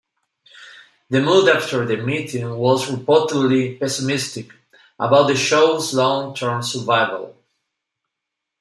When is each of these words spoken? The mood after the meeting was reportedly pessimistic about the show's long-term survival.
The 1.11 1.21
mood 1.21 1.47
after 1.47 1.85
the 1.85 1.97
meeting 1.97 2.57
was 2.57 2.89
reportedly 2.89 3.79
pessimistic 3.79 4.49
about 4.97 5.27
the 5.27 5.35
show's 5.35 5.93
long-term 5.93 6.63
survival. 6.63 7.37